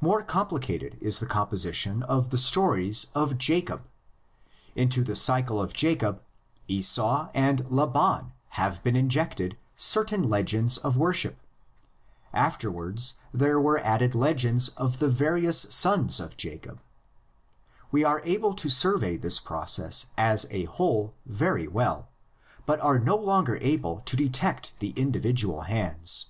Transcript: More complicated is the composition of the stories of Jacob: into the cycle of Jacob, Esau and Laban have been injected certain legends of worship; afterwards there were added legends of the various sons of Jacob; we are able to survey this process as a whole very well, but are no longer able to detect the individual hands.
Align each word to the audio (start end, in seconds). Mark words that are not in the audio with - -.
More 0.00 0.24
complicated 0.24 0.98
is 1.00 1.20
the 1.20 1.26
composition 1.30 2.02
of 2.02 2.30
the 2.30 2.36
stories 2.38 3.06
of 3.14 3.38
Jacob: 3.38 3.84
into 4.74 5.04
the 5.04 5.14
cycle 5.14 5.62
of 5.62 5.72
Jacob, 5.74 6.20
Esau 6.66 7.30
and 7.34 7.70
Laban 7.70 8.32
have 8.58 8.82
been 8.82 8.96
injected 8.96 9.56
certain 9.76 10.28
legends 10.28 10.76
of 10.78 10.96
worship; 10.96 11.38
afterwards 12.32 13.14
there 13.32 13.60
were 13.60 13.78
added 13.78 14.12
legends 14.12 14.70
of 14.70 14.98
the 14.98 15.06
various 15.08 15.60
sons 15.72 16.18
of 16.18 16.36
Jacob; 16.36 16.80
we 17.92 18.02
are 18.02 18.22
able 18.24 18.54
to 18.54 18.68
survey 18.68 19.16
this 19.16 19.38
process 19.38 20.06
as 20.18 20.48
a 20.50 20.64
whole 20.64 21.14
very 21.26 21.68
well, 21.68 22.08
but 22.66 22.80
are 22.80 22.98
no 22.98 23.14
longer 23.14 23.56
able 23.62 24.00
to 24.00 24.16
detect 24.16 24.72
the 24.80 24.90
individual 24.96 25.60
hands. 25.60 26.26